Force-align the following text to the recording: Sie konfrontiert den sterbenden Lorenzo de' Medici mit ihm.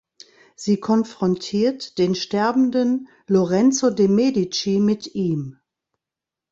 Sie 0.55 0.77
konfrontiert 0.79 1.99
den 1.99 2.15
sterbenden 2.15 3.07
Lorenzo 3.27 3.91
de' 3.91 4.07
Medici 4.07 4.79
mit 4.79 5.13
ihm. 5.13 5.59